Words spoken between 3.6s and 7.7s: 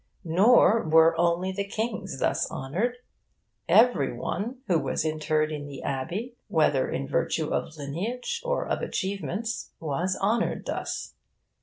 Every one who was interred in the Abbey, whether in virtue